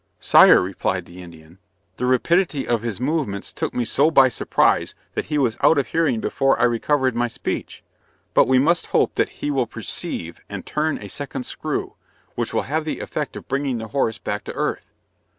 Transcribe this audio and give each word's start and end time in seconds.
"Sire," 0.19 0.59
replied 0.59 1.05
the 1.05 1.21
Indian, 1.21 1.59
"the 1.97 2.07
rapidity 2.07 2.67
of 2.67 2.81
his 2.81 2.99
movements 2.99 3.53
took 3.53 3.71
me 3.71 3.85
so 3.85 4.09
by 4.09 4.29
surprise 4.29 4.95
that 5.13 5.25
he 5.25 5.37
was 5.37 5.57
out 5.61 5.77
of 5.77 5.89
hearing 5.89 6.19
before 6.19 6.59
I 6.59 6.63
recovered 6.63 7.13
my 7.15 7.27
speech. 7.27 7.83
But 8.33 8.47
we 8.47 8.57
must 8.57 8.87
hope 8.87 9.13
that 9.13 9.29
he 9.43 9.51
will 9.51 9.67
perceive 9.67 10.41
and 10.49 10.65
turn 10.65 10.97
a 10.97 11.07
second 11.07 11.45
screw, 11.45 11.97
which 12.33 12.51
will 12.51 12.63
have 12.63 12.83
the 12.83 12.99
effect 12.99 13.35
of 13.35 13.47
bringing 13.47 13.77
the 13.77 13.89
horse 13.89 14.17
back 14.17 14.43
to 14.45 14.53
earth." 14.53 14.89